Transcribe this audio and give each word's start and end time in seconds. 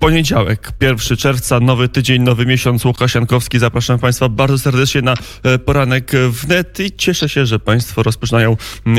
Poniedziałek, 0.00 0.72
1 0.80 1.16
czerwca, 1.16 1.60
nowy 1.60 1.88
tydzień, 1.88 2.22
nowy 2.22 2.46
miesiąc. 2.46 2.84
Łukasz 2.84 3.14
Jankowski, 3.14 3.58
zapraszam 3.58 3.98
Państwa 3.98 4.28
bardzo 4.28 4.58
serdecznie 4.58 5.02
na 5.02 5.14
e, 5.42 5.58
poranek 5.58 6.12
wnet 6.30 6.80
i 6.80 6.92
cieszę 6.92 7.28
się, 7.28 7.46
że 7.46 7.58
Państwo 7.58 8.02
rozpoczynają 8.02 8.56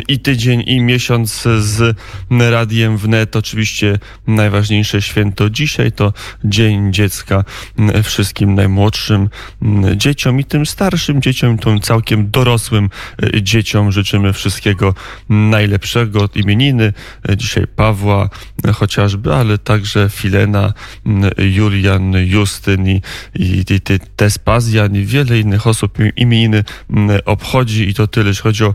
i 0.08 0.20
tydzień, 0.20 0.64
i 0.66 0.82
miesiąc 0.82 1.48
z 1.60 1.98
radiem 2.30 2.98
wnet. 2.98 3.36
Oczywiście 3.36 4.00
najważniejsze 4.28 5.02
święto 5.02 5.50
dzisiaj 5.50 5.92
to 5.92 6.14
Dzień 6.44 6.94
Dziecka 6.94 7.44
wszystkim 8.04 8.56
najmłodszym 8.56 9.30
dzieciom 9.96 10.40
i 10.40 10.46
tym 10.46 10.66
starszym 10.66 11.22
dzieciom, 11.22 11.58
tym 11.58 11.80
całkiem 11.80 12.32
dorosłym 12.32 12.90
e, 13.24 13.42
dzieciom 13.42 13.92
życzymy 13.92 14.34
wszystkiego 14.34 14.94
najlepszego. 15.30 16.30
Imieniny 16.36 16.94
e, 17.30 17.38
dzisiaj 17.38 17.68
Pawła 17.68 18.30
chociażby, 18.74 19.34
ale 19.34 19.58
także 19.58 20.10
Filena, 20.10 20.74
Julian, 21.38 22.14
Justyn 22.14 22.88
i, 22.88 23.02
i, 23.36 23.66
i 23.70 24.00
Tespazjan 24.16 24.96
i 24.96 25.06
wiele 25.06 25.40
innych 25.40 25.68
osób 25.68 25.98
imieniny 26.16 26.64
obchodzi 27.26 27.90
i 27.90 27.94
to 27.94 28.08
tyle, 28.08 28.28
jeśli 28.28 28.44
chodzi 28.44 28.64
o 28.64 28.74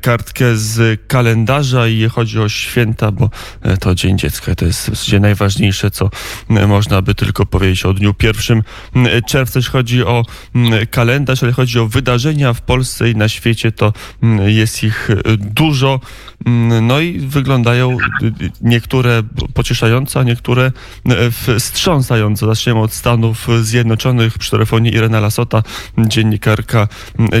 kartkę 0.00 0.56
z 0.56 1.00
kalendarza 1.06 1.88
i 1.88 2.08
chodzi 2.08 2.40
o 2.40 2.48
święta, 2.48 3.12
bo 3.12 3.30
e, 3.62 3.76
to 3.76 3.94
Dzień 3.94 4.18
Dziecka 4.18 4.54
to 4.54 4.64
jest 4.64 4.80
w 4.80 4.88
zasadzie 4.88 5.20
najważniejsze, 5.20 5.90
co 5.90 6.10
można 6.48 7.02
by 7.02 7.14
tylko 7.14 7.46
powiedzieć 7.46 7.84
o 7.84 7.94
dniu 7.94 8.14
pierwszym 8.14 8.62
czerwca, 9.26 9.58
jeśli 9.58 9.72
chodzi 9.72 10.04
o 10.04 10.24
kalendarz, 10.90 11.42
ale 11.42 11.52
chodzi 11.52 11.78
o 11.78 11.86
wydarzenia 11.86 12.52
w 12.52 12.60
Polsce 12.60 13.10
i 13.10 13.16
na 13.16 13.28
świecie, 13.28 13.72
to 13.72 13.92
jest 14.46 14.84
ich 14.84 15.08
dużo. 15.36 16.00
No 16.82 17.00
i 17.00 17.18
wyglądają 17.18 17.96
niektóre 18.60 19.22
pocieszająco, 19.54 20.20
a 20.20 20.22
niektóre 20.22 20.72
wstrząsająco. 21.58 22.46
Zaczniemy 22.46 22.80
od 22.80 22.92
Stanów 22.92 23.48
Zjednoczonych. 23.62 24.38
Przy 24.38 24.50
telefonie 24.50 24.90
Irena 24.90 25.20
Lasota, 25.20 25.62
dziennikarka, 25.98 26.88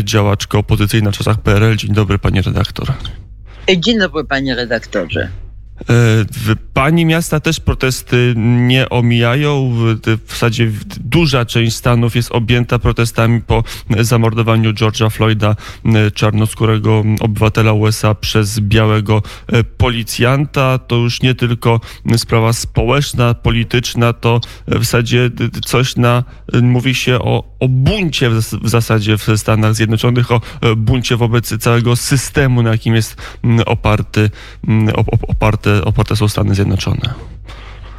działaczka 0.02 0.58
opozycyjna 0.58 1.10
w 1.10 1.16
czasach 1.18 1.40
PRL. 1.40 1.76
Dzień 1.76 1.92
dobry, 1.92 2.18
panie 2.18 2.42
redaktor. 2.42 2.92
Dzień 3.76 3.98
dobry, 3.98 4.24
panie 4.24 4.54
redaktorze. 4.54 5.30
W 5.88 6.54
pani 6.74 7.04
miasta 7.06 7.40
też 7.40 7.60
protesty 7.60 8.34
nie 8.36 8.88
omijają. 8.88 9.74
W 10.26 10.30
zasadzie 10.30 10.70
duża 11.00 11.44
część 11.44 11.76
Stanów 11.76 12.16
jest 12.16 12.32
objęta 12.32 12.78
protestami 12.78 13.40
po 13.40 13.64
zamordowaniu 14.00 14.72
George'a 14.72 15.10
Floyda, 15.10 15.56
czarnoskórego 16.14 17.04
obywatela 17.20 17.72
USA, 17.72 18.14
przez 18.14 18.60
białego 18.60 19.22
policjanta. 19.76 20.78
To 20.78 20.96
już 20.96 21.22
nie 21.22 21.34
tylko 21.34 21.80
sprawa 22.16 22.52
społeczna, 22.52 23.34
polityczna, 23.34 24.12
to 24.12 24.40
w 24.66 24.78
zasadzie 24.78 25.30
coś 25.64 25.96
na, 25.96 26.24
mówi 26.62 26.94
się 26.94 27.18
o, 27.18 27.56
o 27.60 27.68
buncie 27.68 28.30
w 28.30 28.68
zasadzie 28.68 29.18
w 29.18 29.26
Stanach 29.36 29.74
Zjednoczonych, 29.74 30.32
o 30.32 30.40
buncie 30.76 31.16
wobec 31.16 31.58
całego 31.58 31.96
systemu, 31.96 32.62
na 32.62 32.70
jakim 32.70 32.94
jest 32.94 33.16
oparty, 33.66 34.30
oparty 35.28 35.69
oparte, 35.70 35.88
oparte 35.88 36.16
są 36.16 36.28
Stany 36.28 36.54
Zjednoczone? 36.54 37.14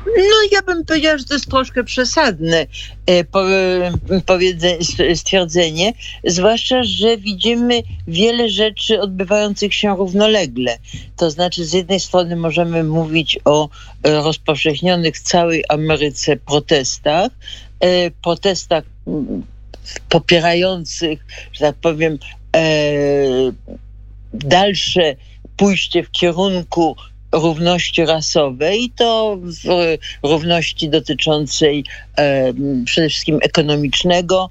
No, 0.06 0.36
ja 0.52 0.62
bym 0.62 0.86
powiedziała, 0.86 1.18
że 1.18 1.26
to 1.26 1.34
jest 1.34 1.50
troszkę 1.50 1.84
przesadne 1.84 2.66
e, 3.10 3.24
stwierdzenie, 5.16 5.94
zwłaszcza, 6.24 6.84
że 6.84 7.18
widzimy 7.18 7.84
wiele 8.08 8.50
rzeczy 8.50 9.02
odbywających 9.02 9.74
się 9.74 9.96
równolegle. 9.96 10.78
To 11.18 11.32
znaczy, 11.32 11.66
z 11.66 11.74
jednej 11.74 12.00
strony 12.00 12.36
możemy 12.36 12.84
mówić 12.84 13.40
o 13.46 13.70
e, 14.04 14.12
rozpowszechnionych 14.12 15.16
w 15.16 15.22
całej 15.22 15.64
Ameryce 15.70 16.38
protestach, 16.38 17.32
e, 17.80 18.12
protestach 18.12 18.84
popierających, 20.10 21.26
że 21.54 21.60
tak 21.60 21.76
powiem, 21.76 22.18
dalsze 24.34 25.16
pójście 25.58 26.04
w 26.04 26.12
kierunku 26.12 26.96
równości 27.32 28.06
rasowej, 28.06 28.92
to 28.96 29.38
w 29.42 29.98
równości 30.24 30.90
dotyczącej 30.90 31.86
e, 32.18 32.54
przede 32.86 33.10
wszystkim 33.10 33.40
ekonomicznego, 33.42 34.50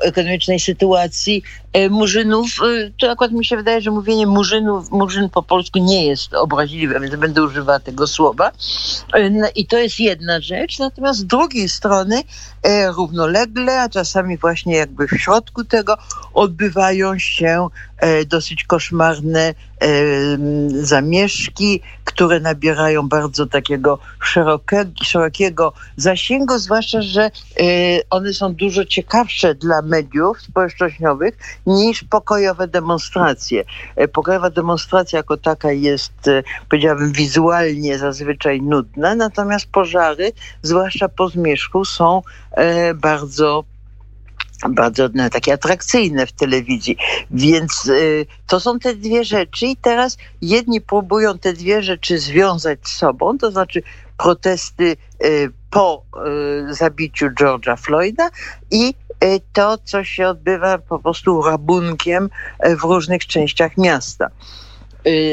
ekonomicznej 0.00 0.60
sytuacji 0.60 1.42
e, 1.72 1.88
murzynów, 1.88 2.46
e, 2.46 2.90
to 3.00 3.10
akurat 3.10 3.32
mi 3.32 3.44
się 3.44 3.56
wydaje, 3.56 3.80
że 3.80 3.90
mówienie 3.90 4.26
murzynów, 4.26 4.90
murzyn 4.90 5.30
po 5.30 5.42
polsku 5.42 5.78
nie 5.78 6.06
jest 6.06 6.34
obraźliwe, 6.34 7.00
więc 7.00 7.16
będę 7.16 7.42
używała 7.42 7.80
tego 7.80 8.06
słowa. 8.06 8.52
E, 9.12 9.30
no 9.30 9.46
I 9.54 9.66
to 9.66 9.78
jest 9.78 10.00
jedna 10.00 10.40
rzecz. 10.40 10.78
Natomiast 10.78 11.18
z 11.18 11.24
drugiej 11.24 11.68
strony 11.68 12.22
równolegle, 12.96 13.80
a 13.80 13.88
czasami 13.88 14.38
właśnie 14.38 14.76
jakby 14.76 15.08
w 15.08 15.10
środku 15.10 15.64
tego 15.64 15.96
odbywają 16.34 17.18
się 17.18 17.68
dosyć 18.26 18.64
koszmarne 18.64 19.54
zamieszki, 20.68 21.80
które 22.04 22.40
nabierają 22.40 23.08
bardzo 23.08 23.46
takiego 23.46 23.98
szerokiego, 24.20 24.90
szerokiego 25.02 25.72
zasięgu, 25.96 26.58
zwłaszcza, 26.58 27.02
że 27.02 27.30
one 28.10 28.32
są 28.32 28.54
dużo 28.54 28.65
ciekawsze 28.70 29.54
dla 29.54 29.82
mediów 29.82 30.42
społecznościowych 30.42 31.38
niż 31.66 32.04
pokojowe 32.04 32.68
demonstracje. 32.68 33.64
E, 33.96 34.08
pokojowa 34.08 34.50
demonstracja 34.50 35.16
jako 35.16 35.36
taka 35.36 35.72
jest, 35.72 36.28
e, 36.28 36.42
powiedziałabym, 36.68 37.12
wizualnie 37.12 37.98
zazwyczaj 37.98 38.62
nudna, 38.62 39.14
natomiast 39.14 39.66
pożary, 39.66 40.32
zwłaszcza 40.62 41.08
po 41.08 41.28
zmierzchu, 41.28 41.84
są 41.84 42.22
e, 42.52 42.94
bardzo 42.94 43.64
bardzo 44.70 45.08
no, 45.14 45.30
takie 45.30 45.52
atrakcyjne 45.52 46.26
w 46.26 46.32
telewizji. 46.32 46.96
Więc 47.30 47.86
y, 47.86 48.26
to 48.46 48.60
są 48.60 48.78
te 48.78 48.94
dwie 48.94 49.24
rzeczy 49.24 49.66
i 49.66 49.76
teraz 49.76 50.16
jedni 50.42 50.80
próbują 50.80 51.38
te 51.38 51.52
dwie 51.52 51.82
rzeczy 51.82 52.18
związać 52.18 52.78
z 52.82 52.96
sobą, 52.96 53.38
to 53.38 53.50
znaczy 53.50 53.82
protesty 54.18 54.96
y, 55.24 55.50
po 55.76 56.02
y, 56.70 56.74
zabiciu 56.74 57.26
George'a 57.30 57.76
Floyda 57.76 58.30
i 58.70 58.94
y, 59.24 59.40
to, 59.52 59.78
co 59.84 60.04
się 60.04 60.28
odbywa 60.28 60.78
po 60.78 60.98
prostu 60.98 61.42
rabunkiem 61.42 62.30
w 62.78 62.82
różnych 62.82 63.26
częściach 63.26 63.76
miasta. 63.76 64.30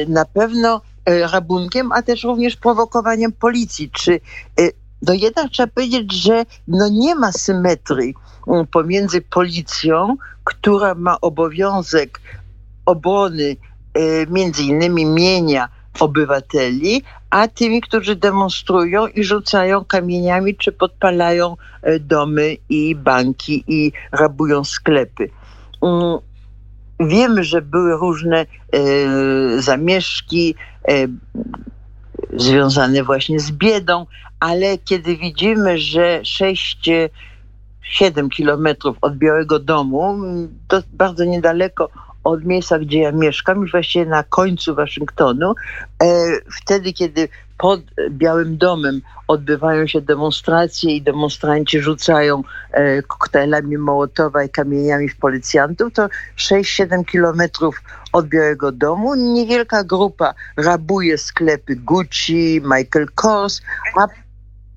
Na 0.07 0.25
pewno 0.25 0.81
rabunkiem, 1.05 1.91
a 1.91 2.01
też 2.01 2.23
również 2.23 2.55
prowokowaniem 2.55 3.31
policji. 3.31 3.91
Czy 3.91 4.19
no 5.01 5.13
jednak 5.13 5.51
trzeba 5.51 5.67
powiedzieć, 5.67 6.13
że 6.13 6.45
no 6.67 6.89
nie 6.91 7.15
ma 7.15 7.31
symetrii 7.31 8.13
pomiędzy 8.71 9.21
policją, 9.21 10.17
która 10.43 10.95
ma 10.95 11.21
obowiązek 11.21 12.21
obrony 12.85 13.55
między 14.29 14.63
innymi 14.63 15.05
mienia 15.05 15.69
obywateli, 15.99 17.03
a 17.29 17.47
tymi, 17.47 17.81
którzy 17.81 18.15
demonstrują 18.15 19.07
i 19.07 19.23
rzucają 19.23 19.85
kamieniami, 19.85 20.55
czy 20.55 20.71
podpalają 20.71 21.57
e, 21.81 21.99
domy 21.99 22.57
i 22.69 22.95
banki 22.95 23.63
i 23.67 23.91
rabują 24.11 24.63
sklepy. 24.63 25.29
Mm, 25.81 26.17
wiemy, 26.99 27.43
że 27.43 27.61
były 27.61 27.97
różne 27.97 28.39
e, 28.39 28.45
zamieszki 29.61 30.55
e, 30.87 31.07
związane 32.33 33.03
właśnie 33.03 33.39
z 33.39 33.51
biedą, 33.51 34.05
ale 34.39 34.77
kiedy 34.77 35.17
widzimy, 35.17 35.77
że 35.77 36.19
6 36.23 36.89
7 37.81 38.29
kilometrów 38.29 38.97
od 39.01 39.17
Białego 39.17 39.59
Domu, 39.59 40.17
to 40.67 40.81
bardzo 40.93 41.25
niedaleko 41.25 41.89
od 42.23 42.45
miejsca, 42.45 42.79
gdzie 42.79 42.99
ja 42.99 43.11
mieszkam, 43.11 43.61
już 43.61 43.71
właściwie 43.71 44.05
na 44.05 44.23
końcu 44.23 44.75
Waszyngtonu, 44.75 45.53
e, 46.03 46.07
wtedy, 46.61 46.93
kiedy 46.93 47.29
pod 47.57 47.81
Białym 48.09 48.57
Domem 48.57 49.01
odbywają 49.27 49.87
się 49.87 50.01
demonstracje 50.01 50.95
i 50.95 51.01
demonstranci 51.01 51.79
rzucają 51.79 52.43
e, 52.71 53.01
koktajlami 53.01 53.77
Mołotowa 53.77 54.43
i 54.43 54.49
kamieniami 54.49 55.09
w 55.09 55.17
policjantów, 55.17 55.93
to 55.93 56.09
6-7 56.37 57.05
kilometrów 57.05 57.81
od 58.13 58.27
Białego 58.27 58.71
Domu 58.71 59.15
niewielka 59.15 59.83
grupa 59.83 60.33
rabuje 60.57 61.17
sklepy 61.17 61.75
Gucci, 61.75 62.61
Michael 62.63 63.07
Kors, 63.15 63.61
a 63.95 64.07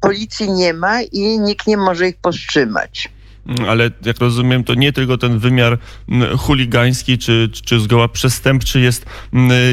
policji 0.00 0.52
nie 0.52 0.75
ma 0.75 1.02
i 1.02 1.40
nikt 1.40 1.66
nie 1.66 1.76
może 1.76 2.08
ich 2.08 2.16
powstrzymać. 2.16 3.15
Ale 3.69 3.90
jak 4.04 4.19
rozumiem, 4.19 4.64
to 4.64 4.75
nie 4.75 4.93
tylko 4.93 5.19
ten 5.19 5.38
wymiar 5.38 5.78
chuligański 6.38 7.19
czy, 7.19 7.50
czy 7.64 7.81
zgoła 7.81 8.08
przestępczy 8.08 8.81
jest, 8.81 9.06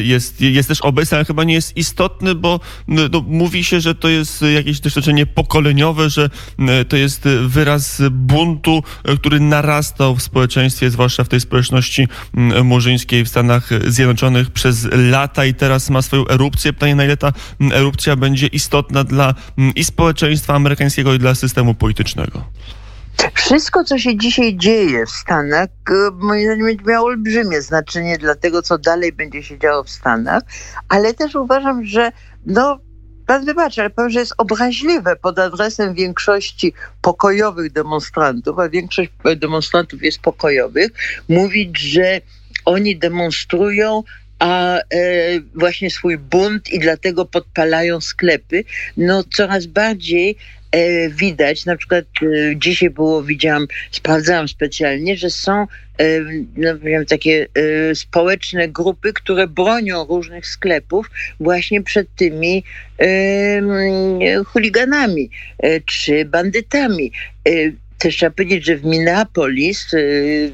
jest, 0.04 0.42
jest 0.42 0.70
też 0.70 0.82
obecny, 0.82 1.18
ale 1.18 1.26
chyba 1.26 1.44
nie 1.44 1.54
jest 1.54 1.78
istotny, 1.78 2.36
bo 2.36 2.60
no, 2.88 3.22
mówi 3.28 3.64
się, 3.64 3.82
że 3.82 3.96
to 3.96 4.10
jest 4.10 4.42
jakieś 4.42 4.80
doświadczenie 4.80 5.26
pokoleniowe, 5.26 6.10
że 6.10 6.30
to 6.88 6.98
jest 6.98 7.24
wyraz 7.48 8.02
buntu, 8.12 8.84
który 9.20 9.40
narastał 9.40 10.16
w 10.16 10.22
społeczeństwie, 10.24 10.90
zwłaszcza 10.90 11.24
w 11.24 11.30
tej 11.30 11.40
społeczności 11.40 12.08
murzyńskiej 12.64 13.26
w 13.26 13.30
Stanach 13.30 13.70
Zjednoczonych 13.88 14.52
przez 14.52 14.88
lata 14.92 15.46
i 15.46 15.54
teraz 15.54 15.90
ma 15.90 16.02
swoją 16.02 16.28
erupcję. 16.28 16.74
Pytanie, 16.74 16.96
na 16.96 17.06
ile 17.06 17.18
ta 17.18 17.34
erupcja 17.72 18.16
będzie 18.16 18.48
istotna 18.48 19.04
dla 19.04 19.36
i 19.76 19.84
społeczeństwa 19.84 20.54
amerykańskiego, 20.54 21.14
i 21.14 21.20
dla 21.20 21.36
systemu 21.36 21.74
politycznego. 21.74 22.46
Wszystko, 23.34 23.84
co 23.84 23.98
się 23.98 24.18
dzisiaj 24.18 24.58
dzieje 24.58 25.06
w 25.06 25.12
Stanach, 25.12 25.70
e, 25.90 26.12
moim 26.12 26.46
zdaniem 26.46 26.66
będzie 26.66 26.86
miało 26.86 27.08
olbrzymie 27.08 27.62
znaczenie 27.62 28.18
dla 28.18 28.36
tego, 28.36 28.62
co 28.62 28.78
dalej 28.78 29.14
będzie 29.14 29.44
się 29.44 29.60
działo 29.60 29.84
w 29.84 29.90
Stanach, 29.90 30.44
ale 30.90 31.14
też 31.14 31.36
uważam, 31.36 31.86
że 31.86 32.12
no, 32.46 32.80
Pan 33.28 33.46
wybaczy, 33.46 33.82
ale 33.82 33.90
powiem, 33.90 34.10
że 34.10 34.20
jest 34.20 34.34
obraźliwe 34.38 35.16
pod 35.16 35.40
adresem 35.40 35.94
większości 35.94 36.74
pokojowych 37.02 37.72
demonstrantów, 37.72 38.60
a 38.60 38.70
większość 38.70 39.12
demonstrantów 39.36 40.04
jest 40.04 40.20
pokojowych, 40.20 40.92
mówić, 41.30 41.80
że 41.80 42.22
oni 42.66 42.98
demonstrują 42.98 44.04
a 44.44 44.78
e, 44.78 44.82
właśnie 45.56 45.90
swój 45.90 46.18
bunt 46.18 46.74
i 46.74 46.80
dlatego 46.80 47.26
podpalają 47.26 48.02
sklepy. 48.02 48.64
No 48.98 49.24
coraz 49.24 49.66
bardziej 49.66 50.36
e, 50.72 51.10
widać, 51.10 51.66
na 51.66 51.78
przykład 51.78 52.06
e, 52.22 52.26
dzisiaj 52.56 52.90
było, 52.90 53.24
widziałam, 53.24 53.68
sprawdzałam 53.92 54.48
specjalnie, 54.48 55.18
że 55.18 55.30
są 55.30 55.68
no, 56.58 56.80
wiem, 56.80 57.06
takie 57.06 57.48
społeczne 57.94 58.68
grupy, 58.68 59.14
które 59.14 59.48
bronią 59.48 60.06
różnych 60.06 60.48
sklepów 60.48 61.12
właśnie 61.40 61.84
przed 61.84 62.16
tymi 62.16 62.64
chuliganami 64.46 65.30
czy 65.86 66.26
bandytami 66.26 67.12
też 68.04 68.18
trzeba 68.18 68.32
powiedzieć, 68.32 68.66
że 68.66 68.76
w 68.76 68.86
Minneapolis, 68.86 69.94
y, 69.94 70.52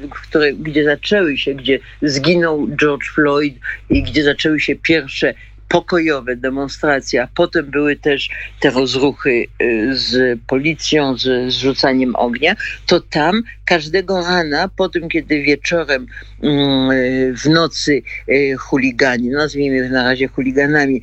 gdzie 0.58 0.84
zaczęły 0.84 1.38
się, 1.38 1.54
gdzie 1.54 1.78
zginął 2.02 2.68
George 2.76 3.04
Floyd 3.14 3.54
i 3.90 4.02
gdzie 4.02 4.24
zaczęły 4.24 4.60
się 4.60 4.76
pierwsze 4.76 5.34
pokojowe 5.70 6.36
demonstracje, 6.36 7.22
a 7.22 7.28
potem 7.34 7.70
były 7.70 7.96
też 7.96 8.30
te 8.60 8.70
rozruchy 8.70 9.30
y, 9.62 9.90
z 9.92 10.40
policją, 10.46 11.16
z 11.18 11.52
zrzucaniem 11.52 12.16
ognia, 12.16 12.56
to 12.86 13.00
tam 13.00 13.42
każdego 13.64 14.20
rana, 14.20 14.68
po 14.76 14.88
tym 14.88 15.08
kiedy 15.08 15.42
wieczorem 15.42 16.06
mm, 16.42 16.90
y, 16.90 17.34
w 17.36 17.46
nocy 17.48 18.02
y, 18.28 18.56
chuligani, 18.58 19.28
nazwijmy 19.28 19.84
ich 19.84 19.90
na 19.90 20.04
razie 20.04 20.28
chuliganami, 20.28 21.02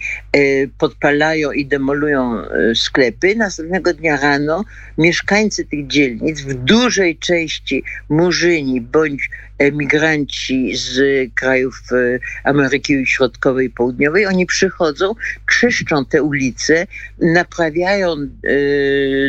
podpalają 0.78 1.52
i 1.52 1.66
demolują 1.66 2.42
sklepy, 2.76 3.36
następnego 3.36 3.94
dnia 3.94 4.18
rano 4.18 4.66
mieszkańcy 4.98 5.66
tych 5.66 5.88
dzielnic, 5.88 6.42
w 6.42 6.54
dużej 6.54 7.18
części 7.18 7.84
murzyni 8.10 8.82
bądź 8.82 9.30
emigranci 9.58 10.76
z 10.76 11.00
krajów 11.36 11.82
Ameryki 12.44 13.06
Środkowej 13.06 13.68
i 13.68 13.70
Południowej, 13.70 14.26
oni 14.26 14.46
przychodzą, 14.58 15.16
czyszczą 15.60 16.06
te 16.06 16.24
ulice, 16.24 16.88
naprawiają 17.20 18.14
e, 18.14 18.28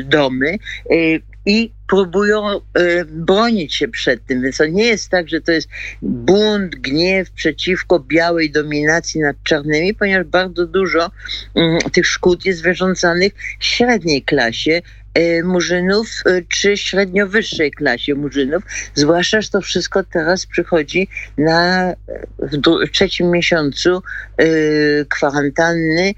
domy 0.05 0.51
e, 0.51 0.95
i 1.47 1.73
próbują 1.89 2.61
bronić 3.07 3.75
się 3.75 3.89
przed 3.89 4.27
tym. 4.27 4.43
Więc 4.43 4.57
to 4.57 4.67
nie 4.67 4.85
jest 4.85 5.11
tak, 5.11 5.29
że 5.29 5.41
to 5.41 5.53
jest 5.53 5.69
bunt, 6.03 6.75
gniew 6.75 7.31
przeciwko 7.31 8.01
białej 8.01 8.51
dominacji 8.51 9.21
nad 9.21 9.37
czarnymi, 9.43 9.95
ponieważ 9.95 10.27
bardzo 10.27 10.67
dużo 10.67 11.11
mm, 11.55 11.79
tych 11.93 12.07
szkód 12.07 12.45
jest 12.45 12.63
wyrządzanych 12.63 13.33
średniej 13.61 14.23
klasie, 14.23 14.83
murzynów, 15.45 16.09
e, 16.27 16.43
czy 16.49 16.77
średnio 16.77 17.27
wyższej 17.27 17.71
klasie 17.71 18.15
murzynów, 18.15 18.63
zwłaszcza, 18.95 19.41
że 19.41 19.51
to 19.51 19.61
wszystko 19.61 20.05
teraz 20.05 20.47
przychodzi 20.47 21.09
na, 21.39 21.95
w 22.39 22.91
trzecim 22.93 23.31
miesiącu 23.31 24.03
e, 24.37 24.45
kwarantanny, 25.05 26.15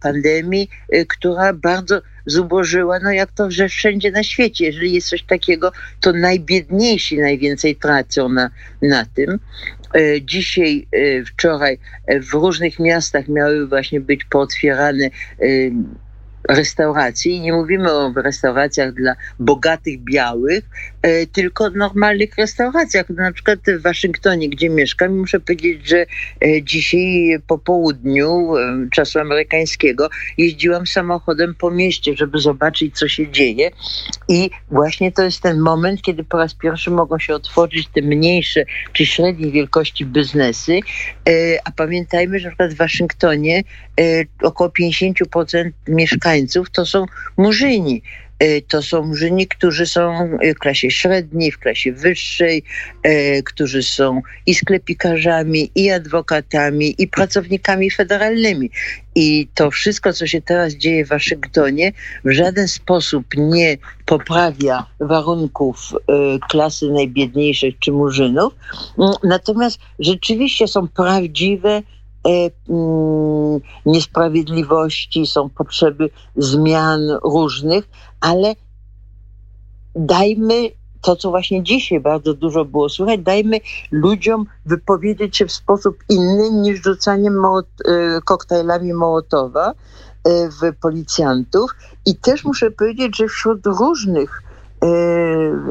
pandemii, 0.00 0.70
która 1.08 1.52
bardzo 1.52 2.02
zubożyła, 2.26 2.98
no 2.98 3.12
jak 3.12 3.32
to 3.32 3.50
że 3.50 3.68
wszędzie 3.68 4.10
na 4.10 4.22
świecie. 4.22 4.64
Jeżeli 4.64 4.92
jest 4.92 5.08
coś 5.08 5.22
takiego, 5.22 5.72
to 6.00 6.12
najbiedniejsi 6.12 7.18
najwięcej 7.18 7.76
tracą 7.76 8.28
na, 8.28 8.50
na 8.82 9.06
tym. 9.14 9.38
Dzisiaj, 10.22 10.86
wczoraj 11.26 11.78
w 12.22 12.32
różnych 12.32 12.78
miastach 12.78 13.28
miały 13.28 13.66
właśnie 13.66 14.00
być 14.00 14.24
pootwierane 14.24 15.10
restauracji. 16.48 17.32
I 17.32 17.40
nie 17.40 17.52
mówimy 17.52 17.92
o 17.92 18.12
restauracjach 18.16 18.94
dla 18.94 19.14
bogatych 19.38 20.00
białych, 20.00 20.64
e, 21.02 21.26
tylko 21.26 21.70
normalnych 21.70 22.36
restauracjach. 22.36 23.08
Na 23.10 23.32
przykład 23.32 23.58
w 23.78 23.82
Waszyngtonie, 23.82 24.48
gdzie 24.48 24.70
mieszkam, 24.70 25.18
muszę 25.18 25.40
powiedzieć, 25.40 25.88
że 25.88 26.06
e, 26.44 26.62
dzisiaj 26.62 27.38
po 27.46 27.58
południu 27.58 28.56
e, 28.56 28.88
czasu 28.90 29.18
amerykańskiego 29.18 30.08
jeździłam 30.38 30.86
samochodem 30.86 31.54
po 31.54 31.70
mieście, 31.70 32.16
żeby 32.16 32.38
zobaczyć, 32.38 32.98
co 32.98 33.08
się 33.08 33.30
dzieje. 33.30 33.70
I 34.28 34.50
właśnie 34.70 35.12
to 35.12 35.22
jest 35.22 35.40
ten 35.40 35.60
moment, 35.60 36.02
kiedy 36.02 36.24
po 36.24 36.36
raz 36.36 36.54
pierwszy 36.54 36.90
mogą 36.90 37.18
się 37.18 37.34
otworzyć 37.34 37.88
te 37.88 38.02
mniejsze 38.02 38.64
czy 38.92 39.06
średniej 39.06 39.52
wielkości 39.52 40.06
biznesy. 40.06 40.80
A 41.64 41.70
pamiętajmy, 41.70 42.38
że 42.38 42.44
na 42.44 42.50
przykład 42.50 42.74
w 42.74 42.76
Waszyngtonie 42.76 43.62
około 44.42 44.70
50% 44.70 45.70
mieszkańców 45.88 46.35
to 46.72 46.86
są 46.86 47.04
murzyni. 47.36 48.02
E, 48.38 48.60
to 48.60 48.82
są 48.82 49.02
murzyni, 49.02 49.46
którzy 49.46 49.86
są 49.86 50.30
w 50.56 50.58
klasie 50.58 50.90
średniej, 50.90 51.52
w 51.52 51.58
klasie 51.58 51.92
wyższej, 51.92 52.62
e, 53.02 53.42
którzy 53.42 53.82
są 53.82 54.22
i 54.46 54.54
sklepikarzami, 54.54 55.70
i 55.74 55.90
adwokatami, 55.90 56.94
i 56.98 57.08
pracownikami 57.08 57.90
federalnymi. 57.90 58.70
I 59.14 59.48
to 59.54 59.70
wszystko, 59.70 60.12
co 60.12 60.26
się 60.26 60.42
teraz 60.42 60.72
dzieje 60.72 61.04
w 61.04 61.08
Waszyngtonie, 61.08 61.92
w 62.24 62.30
żaden 62.30 62.68
sposób 62.68 63.26
nie 63.36 63.76
poprawia 64.06 64.86
warunków 65.00 65.92
e, 65.92 66.38
klasy 66.50 66.90
najbiedniejszych 66.90 67.78
czy 67.78 67.92
murzynów. 67.92 68.54
Natomiast 69.22 69.78
rzeczywiście 69.98 70.68
są 70.68 70.88
prawdziwe 70.88 71.68
E, 71.68 71.82
mm, 71.82 71.95
niesprawiedliwości, 73.86 75.26
są 75.26 75.48
potrzeby 75.50 76.10
zmian 76.36 77.00
różnych, 77.24 77.88
ale 78.20 78.54
dajmy 79.94 80.70
to, 81.06 81.16
co 81.16 81.30
właśnie 81.30 81.62
dzisiaj 81.62 82.00
bardzo 82.00 82.34
dużo 82.34 82.64
było 82.64 82.88
słychać, 82.88 83.20
dajmy 83.20 83.60
ludziom 83.90 84.46
wypowiedzieć 84.66 85.36
się 85.36 85.46
w 85.46 85.52
sposób 85.52 85.96
inny 86.08 86.50
niż 86.50 86.82
rzucaniem 86.82 87.40
mołot, 87.40 87.66
e, 87.84 88.20
koktajlami 88.24 88.94
Mołotowa 88.94 89.70
e, 89.70 89.74
w 90.48 90.76
policjantów. 90.80 91.70
I 92.06 92.16
też 92.16 92.44
muszę 92.44 92.70
powiedzieć, 92.70 93.16
że 93.16 93.28
wśród 93.28 93.66
różnych 93.66 94.42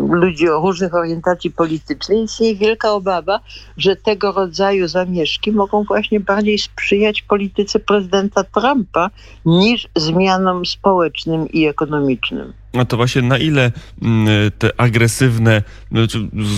ludzi 0.10 0.50
o 0.50 0.60
różnych 0.60 0.96
orientacji 0.96 1.52
politycznej, 1.52 2.24
istnieje 2.24 2.56
wielka 2.56 2.92
obawa, 2.92 3.40
że 3.78 3.96
tego 3.96 4.32
rodzaju 4.32 4.88
zamieszki 4.88 5.52
mogą 5.52 5.84
właśnie 5.84 6.20
bardziej 6.20 6.58
sprzyjać 6.58 7.22
polityce 7.22 7.80
prezydenta 7.80 8.44
Trumpa 8.44 9.10
niż 9.46 9.88
zmianom 9.96 10.66
społecznym 10.66 11.50
i 11.50 11.66
ekonomicznym. 11.66 12.54
A 12.80 12.86
to 12.86 12.98
właśnie 12.98 13.22
na 13.22 13.38
ile 13.38 13.72
mm, 14.02 14.28
te 14.60 14.70
agresywne, 14.78 15.64
no, 15.92 16.02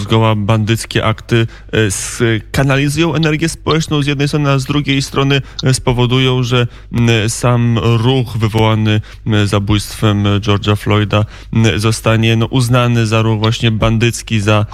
zgoła 0.02 0.36
bandyckie 0.36 1.06
akty 1.06 1.48
e, 1.74 1.78
kanalizują 2.52 3.16
energię 3.16 3.50
społeczną 3.50 4.02
z 4.02 4.08
jednej 4.08 4.28
strony, 4.28 4.50
a 4.50 4.60
z 4.60 4.66
drugiej 4.66 5.02
strony 5.02 5.42
e, 5.64 5.74
spowodują, 5.74 6.44
że 6.44 6.68
mm, 6.94 7.30
sam 7.30 7.78
ruch 7.78 8.38
wywołany 8.38 9.02
zabójstwem 9.46 10.24
George'a 10.24 10.78
Floyda 10.78 11.26
zostanie 11.76 12.36
no, 12.36 12.46
uznany 12.46 13.08
za 13.08 13.22
ruch 13.22 13.40
właśnie 13.40 13.72
bandycki, 13.72 14.40
za, 14.40 14.66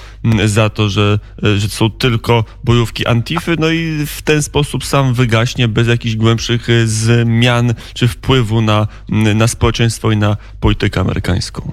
za 0.45 0.69
to, 0.69 0.89
że, 0.89 1.19
e, 1.43 1.57
że 1.57 1.69
są 1.69 1.89
tylko 1.89 2.45
bojówki 2.63 3.07
Antify, 3.07 3.55
no 3.59 3.69
i 3.69 4.05
w 4.05 4.21
ten 4.21 4.43
sposób 4.43 4.85
sam 4.85 5.13
wygaśnie 5.13 5.67
bez 5.67 5.87
jakichś 5.87 6.15
głębszych 6.15 6.67
zmian 6.85 7.73
czy 7.93 8.07
wpływu 8.07 8.61
na, 8.61 8.87
na 9.35 9.47
społeczeństwo 9.47 10.11
i 10.11 10.17
na 10.17 10.37
politykę 10.59 10.99
amerykańską 10.99 11.32
amerykańską? 11.33 11.71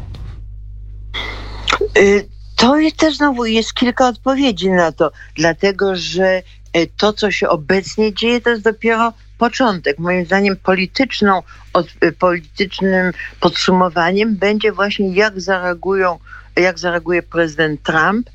Y, 1.99 2.29
to 2.57 2.77
jest 2.77 2.97
też 2.97 3.17
znowu 3.17 3.45
jest 3.45 3.75
kilka 3.75 4.09
odpowiedzi 4.09 4.71
na 4.71 4.93
to, 4.93 5.13
dlatego 5.35 5.97
że 5.97 6.43
y, 6.77 6.89
to, 6.97 7.13
co 7.13 7.31
się 7.31 7.49
obecnie 7.49 8.15
dzieje, 8.15 8.41
to 8.41 8.51
jest 8.51 8.63
dopiero 8.63 9.13
początek. 9.39 9.99
Moim 9.99 10.25
zdaniem 10.25 10.57
polityczną, 10.57 11.43
od, 11.73 11.87
politycznym 12.19 13.13
podsumowaniem 13.41 14.37
będzie 14.37 14.73
właśnie 14.73 15.15
jak 15.15 15.41
zareagują 15.41 16.19
jak 16.57 16.79
zareaguje 16.79 17.23
prezydent 17.23 17.83
Trump 17.83 18.31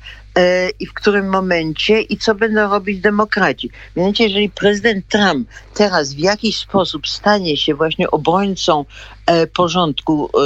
i 0.80 0.86
w 0.86 0.94
którym 0.94 1.28
momencie 1.28 2.00
i 2.00 2.16
co 2.16 2.34
będą 2.34 2.70
robić 2.70 3.00
demokraci. 3.00 3.70
Mianowicie, 3.96 4.24
jeżeli 4.24 4.50
prezydent 4.50 5.08
Trump 5.08 5.48
teraz 5.74 6.14
w 6.14 6.18
jakiś 6.18 6.56
sposób 6.56 7.08
stanie 7.08 7.56
się 7.56 7.74
właśnie 7.74 8.10
obrońcą 8.10 8.84
e, 9.26 9.46
porządku 9.46 10.24
e, 10.26 10.38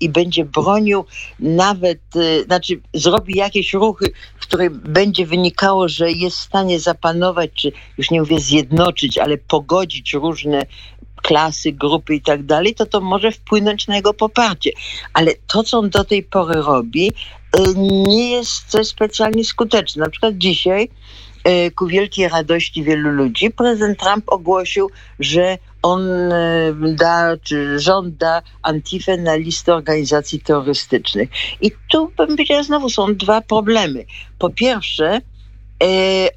i 0.00 0.08
będzie 0.08 0.44
bronił 0.44 1.04
nawet, 1.40 2.00
znaczy 2.46 2.80
zrobi 2.94 3.36
jakieś 3.36 3.72
ruchy, 3.72 4.12
w 4.38 4.46
których 4.46 4.70
będzie 4.72 5.26
wynikało, 5.26 5.88
że 5.88 6.12
jest 6.12 6.36
w 6.36 6.42
stanie 6.42 6.80
zapanować, 6.80 7.50
czy 7.54 7.72
już 7.98 8.10
nie 8.10 8.20
mówię 8.20 8.40
zjednoczyć, 8.40 9.18
ale 9.18 9.38
pogodzić 9.38 10.12
różne 10.12 10.66
klasy, 11.24 11.72
grupy 11.72 12.14
i 12.14 12.20
tak 12.20 12.42
dalej, 12.42 12.74
to 12.74 12.86
to 12.86 13.00
może 13.00 13.32
wpłynąć 13.32 13.86
na 13.86 13.96
jego 13.96 14.14
poparcie. 14.14 14.70
Ale 15.12 15.32
to, 15.46 15.62
co 15.62 15.78
on 15.78 15.90
do 15.90 16.04
tej 16.04 16.22
pory 16.22 16.62
robi, 16.62 17.12
nie 17.76 18.30
jest 18.30 18.76
specjalnie 18.82 19.44
skuteczne. 19.44 20.04
Na 20.04 20.10
przykład 20.10 20.38
dzisiaj 20.38 20.88
y, 21.48 21.70
ku 21.70 21.86
wielkiej 21.86 22.28
radości 22.28 22.82
wielu 22.82 23.10
ludzi, 23.10 23.50
prezydent 23.50 23.98
Trump 23.98 24.24
ogłosił, 24.26 24.90
że 25.20 25.58
on 25.82 26.32
y, 26.32 26.94
da, 26.94 27.36
czy 27.42 27.80
rząd 27.80 28.16
da 28.16 28.42
Antifę 28.62 29.16
na 29.16 29.34
listę 29.36 29.74
organizacji 29.74 30.40
terrorystycznych. 30.40 31.28
I 31.60 31.70
tu 31.90 32.12
bym 32.16 32.28
powiedziała, 32.28 32.62
znowu 32.62 32.90
są 32.90 33.14
dwa 33.14 33.40
problemy. 33.40 34.04
Po 34.38 34.50
pierwsze, 34.50 35.20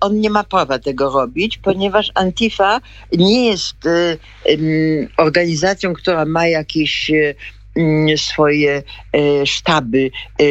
on 0.02 0.20
nie 0.20 0.30
ma 0.30 0.44
prawa 0.44 0.80
tego 0.80 1.10
robić, 1.10 1.58
ponieważ 1.58 2.12
Antifa 2.16 2.82
nie 3.12 3.46
jest 3.46 3.76
organizacją, 5.18 5.94
która 5.94 6.26
ma 6.26 6.48
jakieś 6.48 7.12
swoje 8.18 8.84
e, 9.14 9.46
sztaby 9.46 10.12
e, 10.40 10.44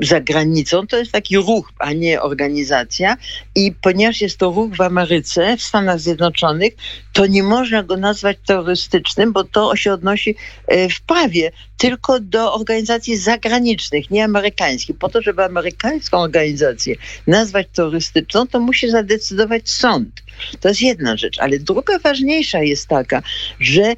za 0.00 0.20
granicą. 0.20 0.86
To 0.86 0.96
jest 0.96 1.12
taki 1.12 1.36
ruch, 1.36 1.72
a 1.78 1.92
nie 1.92 2.22
organizacja. 2.22 3.16
I 3.54 3.72
ponieważ 3.82 4.20
jest 4.20 4.38
to 4.38 4.50
ruch 4.50 4.76
w 4.76 4.80
Ameryce, 4.80 5.56
w 5.56 5.62
Stanach 5.62 6.00
Zjednoczonych, 6.00 6.72
to 7.12 7.26
nie 7.26 7.42
można 7.42 7.82
go 7.82 7.96
nazwać 7.96 8.38
terrorystycznym, 8.46 9.32
bo 9.32 9.44
to 9.44 9.76
się 9.76 9.92
odnosi 9.92 10.36
e, 10.66 10.88
w 10.88 11.00
prawie 11.00 11.52
tylko 11.76 12.20
do 12.20 12.54
organizacji 12.54 13.16
zagranicznych, 13.16 14.10
nie 14.10 14.24
amerykańskich. 14.24 14.98
Po 14.98 15.08
to, 15.08 15.22
żeby 15.22 15.44
amerykańską 15.44 16.18
organizację 16.18 16.94
nazwać 17.26 17.66
terrorystyczną, 17.74 18.46
to 18.46 18.60
musi 18.60 18.90
zadecydować 18.90 19.70
sąd. 19.70 20.22
To 20.60 20.68
jest 20.68 20.82
jedna 20.82 21.16
rzecz. 21.16 21.38
Ale 21.38 21.58
druga 21.58 21.98
ważniejsza 21.98 22.62
jest 22.62 22.88
taka, 22.88 23.22
że 23.60 23.94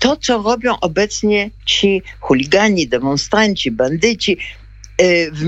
to, 0.00 0.16
co 0.16 0.42
robią 0.42 0.80
obecnie 0.80 1.50
ci 1.66 2.02
chuligani, 2.20 2.88
demonstranci, 2.88 3.70
bandyci, 3.70 4.38
e, 4.98 5.30
w, 5.30 5.44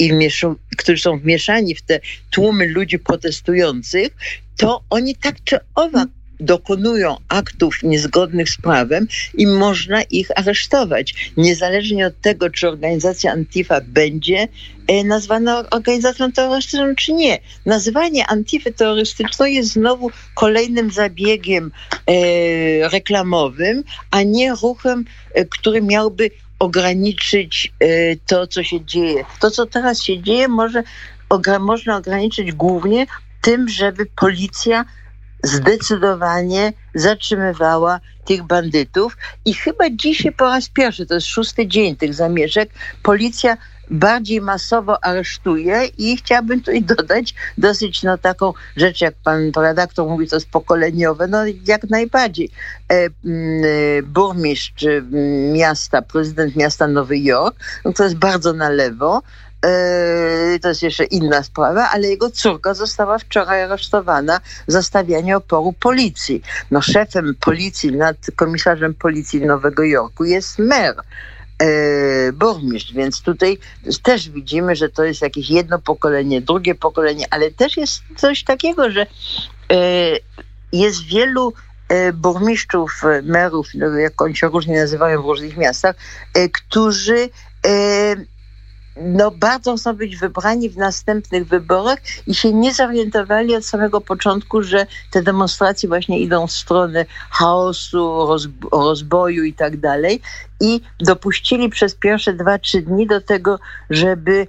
wmieszu, 0.00 0.56
którzy 0.76 1.02
są 1.02 1.18
wmieszani 1.18 1.74
w 1.74 1.82
te 1.82 2.00
tłumy 2.30 2.66
ludzi 2.66 2.98
protestujących, 2.98 4.08
to 4.56 4.82
oni 4.90 5.16
tak 5.16 5.44
czy 5.44 5.58
owak 5.74 6.08
dokonują 6.42 7.16
aktów 7.28 7.82
niezgodnych 7.82 8.50
z 8.50 8.56
prawem 8.56 9.06
i 9.34 9.46
można 9.46 10.02
ich 10.02 10.38
aresztować. 10.38 11.32
Niezależnie 11.36 12.06
od 12.06 12.20
tego, 12.20 12.50
czy 12.50 12.68
organizacja 12.68 13.32
Antifa 13.32 13.80
będzie 13.80 14.48
e, 14.86 15.04
nazwana 15.04 15.64
organizacją 15.70 16.32
terrorystyczną, 16.32 16.94
czy 16.94 17.12
nie. 17.12 17.38
Nazywanie 17.66 18.26
Antify 18.26 18.72
terrorystyczną 18.72 19.46
jest 19.46 19.72
znowu 19.72 20.10
kolejnym 20.34 20.90
zabiegiem 20.90 21.70
e, 22.06 22.88
reklamowym, 22.88 23.84
a 24.10 24.22
nie 24.22 24.54
ruchem, 24.62 25.04
e, 25.34 25.44
który 25.44 25.82
miałby 25.82 26.30
ograniczyć 26.58 27.72
e, 27.80 27.86
to, 28.26 28.46
co 28.46 28.62
się 28.62 28.84
dzieje. 28.84 29.24
To, 29.40 29.50
co 29.50 29.66
teraz 29.66 30.02
się 30.02 30.22
dzieje, 30.22 30.48
może, 30.48 30.82
ogra 31.28 31.58
można 31.58 31.96
ograniczyć 31.96 32.52
głównie 32.52 33.06
tym, 33.40 33.68
żeby 33.68 34.06
policja 34.06 34.84
zdecydowanie 35.42 36.72
zatrzymywała 36.94 38.00
tych 38.24 38.42
bandytów. 38.42 39.16
I 39.44 39.54
chyba 39.54 39.84
dzisiaj 39.90 40.32
po 40.32 40.44
raz 40.44 40.68
pierwszy, 40.68 41.06
to 41.06 41.14
jest 41.14 41.26
szósty 41.26 41.66
dzień 41.66 41.96
tych 41.96 42.14
zamieszek, 42.14 42.70
policja 43.02 43.56
bardziej 43.92 44.40
masowo 44.40 45.04
aresztuje 45.04 45.84
i 45.98 46.16
chciałabym 46.16 46.60
tutaj 46.60 46.82
dodać 46.96 47.34
dosyć 47.58 48.02
no, 48.02 48.18
taką 48.18 48.52
rzecz, 48.76 49.00
jak 49.00 49.14
pan 49.24 49.52
redaktor 49.56 50.08
mówi, 50.08 50.28
to 50.28 50.36
jest 50.36 50.50
pokoleniowe, 50.50 51.26
no 51.26 51.38
jak 51.66 51.90
najbardziej. 51.90 52.50
E, 52.90 52.94
e, 52.94 53.08
burmistrz 54.02 54.86
miasta, 55.52 56.02
prezydent 56.02 56.56
miasta 56.56 56.88
Nowy 56.88 57.18
Jork, 57.18 57.56
no, 57.84 57.92
to 57.92 58.04
jest 58.04 58.16
bardzo 58.16 58.52
na 58.52 58.68
lewo, 58.68 59.22
Yy, 60.52 60.58
to 60.58 60.68
jest 60.68 60.82
jeszcze 60.82 61.04
inna 61.04 61.42
sprawa, 61.42 61.90
ale 61.90 62.08
jego 62.08 62.30
córka 62.30 62.74
została 62.74 63.18
wczoraj 63.18 63.62
aresztowana 63.62 64.40
za 64.66 64.82
stawianie 64.82 65.36
oporu 65.36 65.72
policji. 65.72 66.42
No 66.70 66.80
szefem 66.80 67.34
policji 67.40 67.92
nad 67.92 68.16
komisarzem 68.36 68.94
policji 68.94 69.40
Nowego 69.46 69.82
Jorku 69.82 70.24
jest 70.24 70.58
mer 70.58 70.94
burmistrz, 72.32 72.92
więc 72.92 73.22
tutaj 73.22 73.58
też 74.02 74.30
widzimy, 74.30 74.76
że 74.76 74.88
to 74.88 75.04
jest 75.04 75.22
jakieś 75.22 75.50
jedno 75.50 75.78
pokolenie, 75.78 76.40
drugie 76.40 76.74
pokolenie, 76.74 77.26
ale 77.30 77.50
też 77.50 77.76
jest 77.76 78.02
coś 78.16 78.44
takiego, 78.44 78.90
że 78.90 79.06
yy, 79.70 79.78
jest 80.72 81.04
wielu 81.04 81.52
burmistrzów, 82.14 83.02
merów, 83.22 83.68
no, 83.74 83.86
jak 83.86 84.22
oni 84.22 84.36
się 84.36 84.48
różnie 84.48 84.76
nazywają 84.76 85.22
w 85.22 85.26
różnych 85.26 85.56
miastach, 85.56 85.96
którzy 86.52 87.28
no, 88.96 89.30
bardzo 89.30 89.76
chcą 89.76 89.92
być 89.92 90.16
wybrani 90.16 90.70
w 90.70 90.76
następnych 90.76 91.48
wyborach 91.48 91.98
i 92.26 92.34
się 92.34 92.52
nie 92.52 92.74
zorientowali 92.74 93.56
od 93.56 93.66
samego 93.66 94.00
początku, 94.00 94.62
że 94.62 94.86
te 95.10 95.22
demonstracje 95.22 95.88
właśnie 95.88 96.20
idą 96.20 96.46
w 96.46 96.52
stronę 96.52 97.06
chaosu, 97.30 98.28
rozboju 98.72 99.44
i 99.44 99.54
tak 99.54 99.76
dalej. 99.76 100.20
I 100.60 100.80
dopuścili 101.00 101.68
przez 101.68 101.94
pierwsze 101.94 102.32
dwa, 102.32 102.58
trzy 102.58 102.82
dni 102.82 103.06
do 103.06 103.20
tego, 103.20 103.58
żeby 103.90 104.46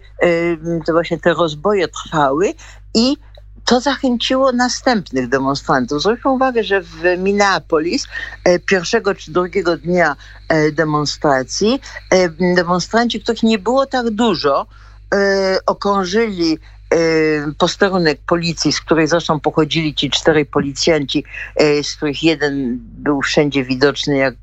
to 0.86 0.94
właśnie 0.94 1.20
te 1.20 1.34
rozboje 1.34 1.88
trwały 1.88 2.54
i 2.96 3.18
to 3.66 3.80
zachęciło 3.82 4.52
następnych 4.52 5.30
demonstrantów. 5.30 6.02
Zwróćmy 6.02 6.32
uwagę, 6.32 6.64
że 6.64 6.82
w 6.82 7.04
Minneapolis 7.18 8.08
e, 8.44 8.60
pierwszego 8.60 9.16
czy 9.16 9.32
drugiego 9.32 9.78
dnia 9.78 10.16
e, 10.50 10.72
demonstracji 10.72 11.80
e, 12.10 12.30
demonstranci, 12.56 13.22
których 13.22 13.44
nie 13.44 13.60
było 13.60 13.86
tak 13.86 14.10
dużo, 14.10 14.66
okrążyli 15.66 16.58
posterunek 17.58 18.20
policji, 18.28 18.72
z 18.72 18.82
której 18.82 19.08
zresztą 19.08 19.40
pochodzili 19.40 19.96
ci 19.96 20.10
czterej 20.10 20.46
policjanci, 20.46 21.24
z 21.84 21.96
których 21.96 22.24
jeden 22.24 22.80
był 22.80 23.22
wszędzie 23.22 23.64
widoczny, 23.64 24.18
jak 24.18 24.36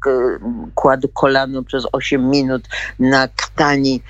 kładł 0.74 1.08
kolano 1.08 1.62
przez 1.62 1.84
8 1.92 2.30
minut 2.30 2.68
na 2.98 3.28
krtani 3.28 4.02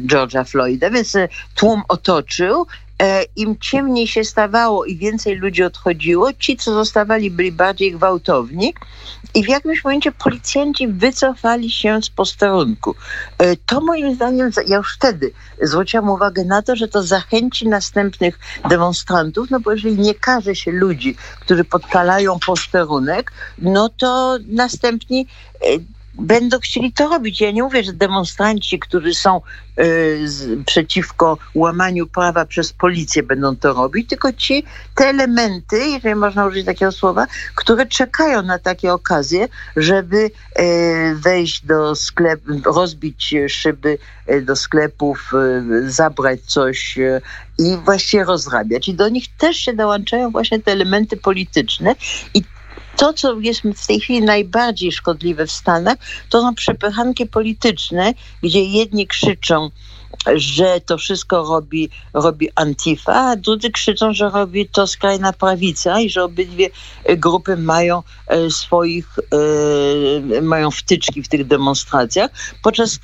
George'a 0.00 0.44
Floyda, 0.50 0.90
więc 0.90 1.16
tłum 1.54 1.82
otoczył 1.88 2.66
im 3.36 3.58
ciemniej 3.58 4.06
się 4.06 4.24
stawało 4.24 4.84
i 4.84 4.96
więcej 4.96 5.36
ludzi 5.36 5.62
odchodziło, 5.62 6.32
ci, 6.32 6.56
co 6.56 6.74
zostawali, 6.74 7.30
byli 7.30 7.52
bardziej 7.52 7.92
gwałtowni. 7.92 8.74
I 9.34 9.44
w 9.44 9.48
jakimś 9.48 9.84
momencie 9.84 10.12
policjanci 10.12 10.88
wycofali 10.88 11.70
się 11.70 12.02
z 12.02 12.10
posterunku. 12.10 12.94
E, 13.38 13.56
to 13.56 13.80
moim 13.80 14.14
zdaniem, 14.14 14.50
ja 14.66 14.76
już 14.76 14.94
wtedy 14.94 15.32
zwróciłam 15.62 16.10
uwagę 16.10 16.44
na 16.44 16.62
to, 16.62 16.76
że 16.76 16.88
to 16.88 17.02
zachęci 17.02 17.68
następnych 17.68 18.38
demonstrantów, 18.68 19.50
no 19.50 19.60
bo 19.60 19.72
jeżeli 19.72 19.98
nie 19.98 20.14
każe 20.14 20.54
się 20.54 20.72
ludzi, 20.72 21.16
którzy 21.40 21.64
podpalają 21.64 22.38
posterunek, 22.46 23.32
no 23.58 23.88
to 23.88 24.38
następni 24.48 25.26
e, 25.60 25.66
będą 26.14 26.58
chcieli 26.58 26.92
to 26.92 27.08
robić. 27.08 27.40
Ja 27.40 27.50
nie 27.50 27.62
mówię, 27.62 27.84
że 27.84 27.92
demonstranci, 27.92 28.78
którzy 28.78 29.14
są 29.14 29.40
y, 29.78 30.28
z, 30.28 30.64
przeciwko 30.64 31.38
łamaniu 31.54 32.06
prawa 32.06 32.44
przez 32.46 32.72
policję 32.72 33.22
będą 33.22 33.56
to 33.56 33.72
robić, 33.72 34.08
tylko 34.08 34.32
ci, 34.32 34.64
te 34.94 35.04
elementy, 35.04 35.76
jeżeli 35.78 36.14
można 36.14 36.46
użyć 36.46 36.66
takiego 36.66 36.92
słowa, 36.92 37.26
które 37.54 37.86
czekają 37.86 38.42
na 38.42 38.58
takie 38.58 38.92
okazje, 38.92 39.48
żeby 39.76 40.16
y, 40.16 40.30
wejść 41.14 41.66
do 41.66 41.94
sklepu, 41.94 42.52
rozbić 42.64 43.34
szyby 43.48 43.98
y, 44.30 44.42
do 44.42 44.56
sklepów, 44.56 45.32
zabrać 45.86 46.40
coś 46.40 46.98
i 47.58 47.76
właściwie 47.84 48.24
rozrabiać. 48.24 48.88
I 48.88 48.94
do 48.94 49.08
nich 49.08 49.26
też 49.38 49.56
się 49.56 49.72
dołączają 49.72 50.30
właśnie 50.30 50.60
te 50.60 50.72
elementy 50.72 51.16
polityczne 51.16 51.94
i 52.34 52.42
To, 53.00 53.12
co 53.12 53.38
jest 53.38 53.62
w 53.62 53.86
tej 53.86 54.00
chwili 54.00 54.22
najbardziej 54.22 54.92
szkodliwe 54.92 55.46
w 55.46 55.52
Stanach, 55.52 55.98
to 56.28 56.40
są 56.40 56.54
przepychanki 56.54 57.26
polityczne, 57.26 58.14
gdzie 58.42 58.64
jedni 58.64 59.06
krzyczą, 59.06 59.70
że 60.34 60.80
to 60.80 60.98
wszystko 60.98 61.42
robi, 61.42 61.90
robi 62.14 62.48
Antifa, 62.54 63.14
a 63.14 63.36
drudzy 63.36 63.70
krzyczą, 63.70 64.12
że 64.12 64.30
robi 64.30 64.68
to 64.68 64.86
skrajna 64.86 65.32
prawica 65.32 66.00
i 66.00 66.10
że 66.10 66.24
obydwie 66.24 66.70
grupy 67.16 67.56
mają 67.56 68.02
e, 68.26 68.50
swoich, 68.50 69.18
e, 70.38 70.40
mają 70.42 70.70
wtyczki 70.70 71.22
w 71.22 71.28
tych 71.28 71.46
demonstracjach, 71.46 72.30
podczas 72.62 72.98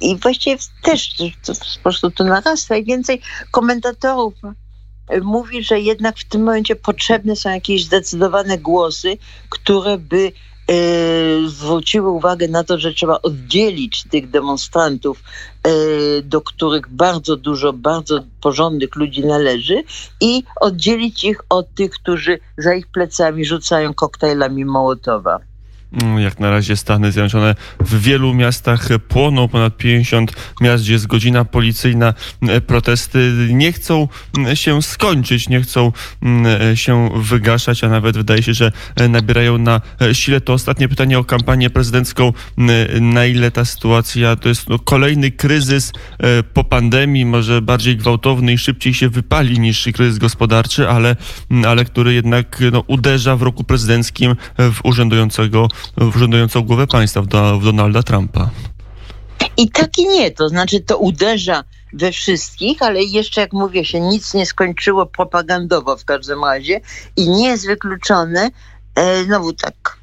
i 0.00 0.16
właściwie 0.16 0.56
też 0.82 1.14
to, 1.16 1.24
to, 1.46 1.60
po 1.76 1.82
prostu 1.82 2.10
to 2.10 2.24
narasta 2.24 2.76
i 2.76 2.84
więcej 2.84 3.20
komentatorów 3.50 4.34
mówi, 5.22 5.62
że 5.62 5.80
jednak 5.80 6.18
w 6.18 6.24
tym 6.24 6.42
momencie 6.42 6.76
potrzebne 6.76 7.36
są 7.36 7.50
jakieś 7.50 7.84
zdecydowane 7.84 8.58
głosy, 8.58 9.18
które 9.48 9.98
by 9.98 10.32
e, 10.68 10.72
zwróciły 11.48 12.10
uwagę 12.10 12.48
na 12.48 12.64
to, 12.64 12.78
że 12.78 12.94
trzeba 12.94 13.22
oddzielić 13.22 14.04
tych 14.04 14.30
demonstrantów, 14.30 15.22
e, 15.62 15.70
do 16.22 16.40
których 16.40 16.88
bardzo 16.88 17.36
dużo, 17.36 17.72
bardzo 17.72 18.20
porządnych 18.40 18.96
ludzi 18.96 19.26
należy 19.26 19.82
i 20.20 20.42
oddzielić 20.60 21.24
ich 21.24 21.40
od 21.48 21.74
tych, 21.74 21.90
którzy 21.90 22.38
za 22.58 22.74
ich 22.74 22.86
plecami 22.86 23.44
rzucają 23.44 23.94
koktajlami 23.94 24.64
Mołotowa. 24.64 25.40
Mm, 25.92 26.18
jak 26.18 26.40
na 26.40 26.50
razie 26.50 26.76
Stany 26.76 27.12
Zjednoczone 27.12 27.54
w 27.80 28.00
wielu 28.00 28.34
miastach 28.34 28.88
płoną, 29.08 29.48
ponad 29.48 29.76
50 29.76 30.32
miast, 30.60 30.84
gdzie 30.84 30.92
jest 30.92 31.06
godzina 31.06 31.44
policyjna. 31.44 32.14
E, 32.48 32.60
protesty 32.60 33.48
nie 33.50 33.72
chcą 33.72 34.08
mm, 34.38 34.56
się 34.56 34.82
skończyć, 34.82 35.48
nie 35.48 35.60
chcą 35.60 35.92
mm, 36.22 36.76
się 36.76 37.10
wygaszać, 37.16 37.84
a 37.84 37.88
nawet 37.88 38.16
wydaje 38.16 38.42
się, 38.42 38.54
że 38.54 38.72
e, 38.96 39.08
nabierają 39.08 39.58
na 39.58 39.80
e, 40.00 40.14
sile. 40.14 40.40
To 40.40 40.52
ostatnie 40.52 40.88
pytanie 40.88 41.18
o 41.18 41.24
kampanię 41.24 41.70
prezydencką. 41.70 42.32
Na 43.00 43.26
ile 43.26 43.50
ta 43.50 43.64
sytuacja 43.64 44.36
to 44.36 44.48
jest 44.48 44.68
no, 44.68 44.78
kolejny 44.78 45.30
kryzys 45.30 45.92
po 46.54 46.64
pandemii, 46.64 47.24
może 47.24 47.62
bardziej 47.62 47.96
gwałtowny 47.96 48.52
i 48.52 48.58
szybciej 48.58 48.94
się 48.94 49.08
wypali 49.08 49.60
niż 49.60 49.88
kryzys 49.94 50.18
gospodarczy, 50.18 50.88
ale, 50.88 51.16
ale 51.66 51.84
który 51.84 52.14
jednak 52.14 52.62
no, 52.72 52.84
uderza 52.86 53.36
w 53.36 53.42
roku 53.42 53.64
prezydenckim 53.64 54.36
w 54.58 54.78
urzędującego 54.84 55.68
urzędującą 56.14 56.62
głowę 56.62 56.86
państwa, 56.86 57.22
w, 57.22 57.26
w 57.60 57.64
Donalda 57.64 58.02
Trumpa. 58.02 58.50
I 59.56 59.70
tak 59.70 59.98
i 59.98 60.08
nie, 60.08 60.30
to 60.30 60.48
znaczy 60.48 60.80
to 60.80 60.98
uderza 60.98 61.64
we 61.92 62.12
wszystkich, 62.12 62.82
ale 62.82 63.02
jeszcze 63.02 63.40
jak 63.40 63.52
mówię 63.52 63.84
się, 63.84 64.00
nic 64.00 64.34
nie 64.34 64.46
skończyło 64.46 65.06
propagandowo 65.06 65.96
w 65.96 66.04
każdym 66.04 66.44
razie 66.44 66.80
i 67.16 67.28
nie 67.28 67.48
jest 67.48 67.66
wykluczone, 67.66 68.50
e, 68.94 69.24
znowu 69.24 69.52
tak 69.52 69.97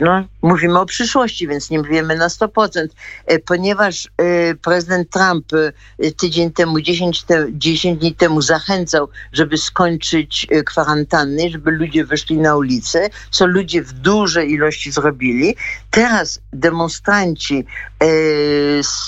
no, 0.00 0.24
mówimy 0.42 0.80
o 0.80 0.86
przyszłości, 0.86 1.48
więc 1.48 1.70
nie 1.70 1.82
wiemy 1.82 2.16
na 2.16 2.28
100%, 2.28 2.86
e, 3.26 3.38
ponieważ 3.38 4.06
e, 4.06 4.54
prezydent 4.54 5.10
Trump 5.10 5.46
e, 5.52 6.10
tydzień 6.10 6.50
temu, 6.52 6.80
10, 6.80 7.22
te, 7.22 7.46
10 7.50 8.00
dni 8.00 8.14
temu 8.14 8.42
zachęcał, 8.42 9.08
żeby 9.32 9.58
skończyć 9.58 10.46
kwarantanny, 10.66 11.50
żeby 11.50 11.70
ludzie 11.70 12.04
wyszli 12.04 12.36
na 12.36 12.56
ulicę, 12.56 13.08
co 13.30 13.46
ludzie 13.46 13.82
w 13.82 13.92
dużej 13.92 14.50
ilości 14.50 14.92
zrobili. 14.92 15.56
Teraz 15.90 16.40
demonstranci 16.52 17.64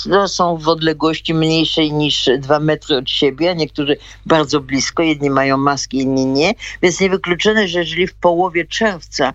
no, 0.07 0.29
są 0.29 0.57
w 0.57 0.69
odległości 0.69 1.35
mniejszej 1.35 1.93
niż 1.93 2.31
dwa 2.39 2.61
metry 2.61 2.97
od 2.97 3.11
siebie, 3.11 3.51
a 3.51 3.55
niektórzy 3.55 3.97
bardzo 4.27 4.61
blisko, 4.61 5.03
jedni 5.03 5.31
mają 5.31 5.57
maski, 5.57 5.99
inni 5.99 6.27
nie, 6.27 6.55
więc 6.83 7.01
niewykluczone, 7.01 7.69
że 7.69 7.79
jeżeli 7.79 8.07
w 8.07 8.15
połowie 8.15 8.65
czerwca, 8.67 9.33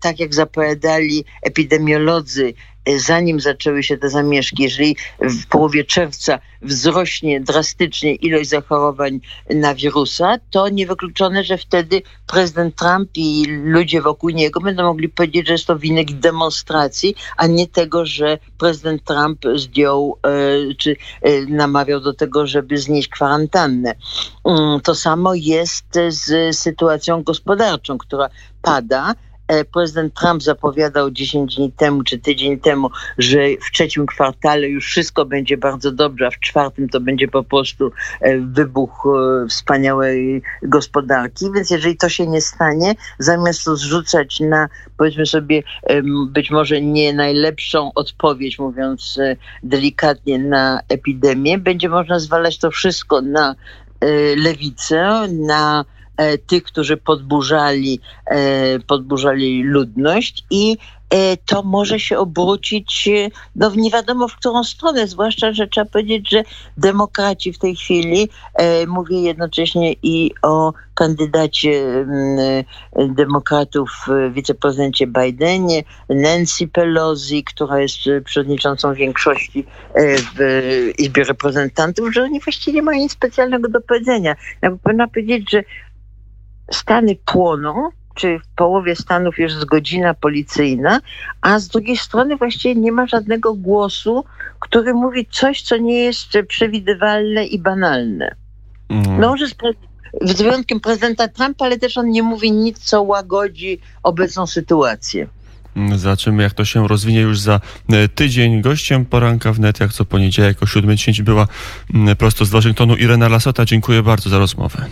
tak 0.00 0.20
jak 0.20 0.27
jak 0.28 0.34
zapowiadali 0.34 1.24
epidemiolodzy, 1.42 2.54
e, 2.84 2.98
zanim 2.98 3.40
zaczęły 3.40 3.82
się 3.82 3.96
te 3.96 4.10
zamieszki, 4.10 4.62
jeżeli 4.62 4.96
w 5.20 5.46
połowie 5.46 5.84
czerwca 5.84 6.38
wzrośnie 6.62 7.40
drastycznie 7.40 8.14
ilość 8.14 8.48
zachorowań 8.48 9.20
na 9.50 9.74
wirusa, 9.74 10.38
to 10.50 10.68
niewykluczone, 10.68 11.44
że 11.44 11.58
wtedy 11.58 12.02
prezydent 12.26 12.76
Trump 12.76 13.10
i 13.14 13.44
ludzie 13.48 14.02
wokół 14.02 14.30
niego 14.30 14.60
będą 14.60 14.82
mogli 14.82 15.08
powiedzieć, 15.08 15.46
że 15.46 15.52
jest 15.52 15.66
to 15.66 15.78
wynik 15.78 16.12
demonstracji, 16.12 17.14
a 17.36 17.46
nie 17.46 17.66
tego, 17.66 18.06
że 18.06 18.38
prezydent 18.58 19.04
Trump 19.04 19.44
zdjął 19.54 20.18
e, 20.22 20.74
czy 20.74 20.96
e, 21.22 21.40
namawiał 21.40 22.00
do 22.00 22.14
tego, 22.14 22.46
żeby 22.46 22.78
znieść 22.78 23.08
kwarantannę. 23.08 23.94
Mm, 24.44 24.80
to 24.80 24.94
samo 24.94 25.34
jest 25.34 25.98
z 26.08 26.56
sytuacją 26.56 27.22
gospodarczą, 27.22 27.98
która 27.98 28.28
pada 28.62 29.14
prezydent 29.72 30.14
Trump 30.14 30.42
zapowiadał 30.42 31.10
10 31.10 31.56
dni 31.56 31.72
temu 31.72 32.02
czy 32.02 32.18
tydzień 32.18 32.60
temu, 32.60 32.90
że 33.18 33.38
w 33.60 33.72
trzecim 33.72 34.06
kwartale 34.06 34.68
już 34.68 34.86
wszystko 34.86 35.24
będzie 35.24 35.56
bardzo 35.56 35.92
dobrze, 35.92 36.26
a 36.26 36.30
w 36.30 36.40
czwartym 36.40 36.88
to 36.88 37.00
będzie 37.00 37.28
po 37.28 37.44
prostu 37.44 37.92
e, 38.20 38.38
wybuch 38.38 39.06
e, 39.06 39.48
wspaniałej 39.48 40.42
gospodarki. 40.62 41.44
Więc 41.54 41.70
jeżeli 41.70 41.96
to 41.96 42.08
się 42.08 42.26
nie 42.26 42.40
stanie, 42.40 42.94
zamiast 43.18 43.64
to 43.64 43.76
zrzucać 43.76 44.40
na, 44.40 44.68
powiedzmy 44.96 45.26
sobie, 45.26 45.62
być 46.26 46.50
może 46.50 46.80
nie 46.80 47.12
najlepszą 47.12 47.90
odpowiedź, 47.94 48.58
mówiąc 48.58 49.18
delikatnie, 49.62 50.38
na 50.38 50.80
epidemię, 50.88 51.58
będzie 51.58 51.88
można 51.88 52.18
zwalać 52.18 52.58
to 52.58 52.70
wszystko 52.70 53.20
na 53.20 53.54
lewicę, 54.36 55.28
na 55.32 55.84
E, 55.88 55.97
tych, 56.46 56.62
którzy 56.62 56.96
podburzali, 56.96 58.00
e, 58.26 58.78
podburzali 58.78 59.62
ludność 59.62 60.44
i 60.50 60.76
e, 61.10 61.36
to 61.36 61.62
może 61.62 62.00
się 62.00 62.18
obrócić 62.18 63.08
no, 63.56 63.72
nie 63.76 63.90
wiadomo 63.90 64.28
w 64.28 64.36
którą 64.36 64.64
stronę, 64.64 65.06
zwłaszcza, 65.06 65.52
że 65.52 65.66
trzeba 65.66 65.90
powiedzieć, 65.90 66.30
że 66.30 66.42
demokraci 66.76 67.52
w 67.52 67.58
tej 67.58 67.76
chwili, 67.76 68.28
e, 68.54 68.86
mówię 68.86 69.22
jednocześnie 69.22 69.92
i 70.02 70.30
o 70.42 70.72
kandydacie 70.94 71.84
m, 72.00 73.14
demokratów 73.14 73.90
wiceprezydencie 74.30 75.06
Bidenie, 75.06 75.82
Nancy 76.08 76.68
Pelosi, 76.68 77.44
która 77.44 77.80
jest 77.80 77.98
przewodniczącą 78.24 78.94
większości 78.94 79.66
w 80.36 80.92
Izbie 80.98 81.24
Reprezentantów, 81.24 82.14
że 82.14 82.22
oni 82.22 82.40
właściwie 82.40 82.76
nie 82.76 82.82
mają 82.82 82.98
nic 82.98 83.12
specjalnego 83.12 83.68
do 83.68 83.80
powiedzenia. 83.80 84.36
Ja 84.62 84.70
bym 84.70 85.08
powiedzieć, 85.08 85.50
że 85.50 85.62
Stany 86.70 87.16
płoną, 87.24 87.88
czy 88.14 88.38
w 88.38 88.56
połowie 88.56 88.96
Stanów 88.96 89.38
jest 89.38 89.64
godzina 89.64 90.14
policyjna, 90.14 91.00
a 91.40 91.58
z 91.58 91.68
drugiej 91.68 91.96
strony 91.96 92.36
właściwie 92.36 92.74
nie 92.74 92.92
ma 92.92 93.06
żadnego 93.06 93.54
głosu, 93.54 94.24
który 94.60 94.94
mówi 94.94 95.26
coś, 95.30 95.62
co 95.62 95.76
nie 95.76 96.04
jest 96.04 96.28
przewidywalne 96.48 97.44
i 97.44 97.58
banalne. 97.58 98.34
Mm. 98.88 99.20
No, 99.20 99.36
że 99.36 99.46
z 100.22 100.42
wyjątkiem 100.42 100.80
prezydenta 100.80 101.28
Trumpa, 101.28 101.64
ale 101.64 101.78
też 101.78 101.98
on 101.98 102.10
nie 102.10 102.22
mówi 102.22 102.52
nic, 102.52 102.78
co 102.78 103.02
łagodzi 103.02 103.80
obecną 104.02 104.46
sytuację. 104.46 105.26
Zobaczymy, 105.96 106.42
jak 106.42 106.54
to 106.54 106.64
się 106.64 106.88
rozwinie 106.88 107.20
już 107.20 107.40
za 107.40 107.60
e, 107.92 108.08
tydzień. 108.08 108.62
Gościem 108.62 109.06
poranka 109.06 109.52
wnet, 109.52 109.80
jak 109.80 109.92
co 109.92 110.04
poniedziałek 110.04 110.62
o 110.62 110.66
7.10 110.66 111.22
była 111.22 111.48
prosto 112.18 112.44
z 112.44 112.50
Waszyngtonu 112.50 112.96
Irena 112.96 113.28
Lasota. 113.28 113.64
Dziękuję 113.64 114.02
bardzo 114.02 114.30
za 114.30 114.38
rozmowę. 114.38 114.86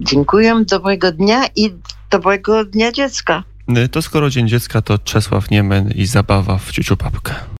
Dziękuję, 0.00 0.64
dobrego 0.68 1.12
dnia 1.12 1.46
i 1.56 1.74
dobrego 2.10 2.64
dnia 2.64 2.92
dziecka. 2.92 3.42
To 3.90 4.02
skoro 4.02 4.30
Dzień 4.30 4.48
Dziecka, 4.48 4.82
to 4.82 4.98
Czesław 4.98 5.50
Niemen 5.50 5.90
i 5.90 6.06
zabawa 6.06 6.58
w 6.58 6.72
ciuciu 6.72 6.96
papkę. 6.96 7.34